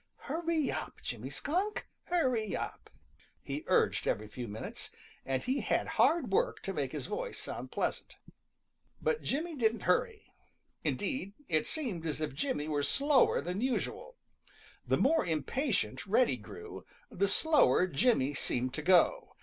"Hurry 0.21 0.71
up, 0.71 0.95
Jimmy 1.03 1.29
Skunk! 1.29 1.85
Hurry 2.05 2.55
up!" 2.55 2.89
he 3.39 3.63
urged 3.67 4.07
every 4.07 4.27
few 4.27 4.47
minutes, 4.47 4.89
and 5.27 5.43
he 5.43 5.59
had 5.59 5.89
hard 5.89 6.31
work 6.31 6.59
to 6.63 6.73
make 6.73 6.91
his 6.91 7.05
voice 7.05 7.37
sound 7.37 7.71
pleasant. 7.71 8.17
But 8.99 9.21
Jimmy 9.21 9.55
didn't 9.55 9.81
hurry. 9.81 10.33
Indeed, 10.83 11.33
it 11.47 11.67
seemed 11.67 12.07
as 12.07 12.19
if 12.19 12.33
Jimmy 12.33 12.67
were 12.67 12.81
slower 12.81 13.41
than 13.41 13.61
usual. 13.61 14.17
The 14.87 14.97
more 14.97 15.23
impatient 15.23 16.07
Reddy 16.07 16.37
grew, 16.37 16.83
the 17.11 17.27
slower 17.27 17.85
Jimmy 17.85 18.33
seemed 18.33 18.73
to 18.73 18.81
go. 18.81 19.35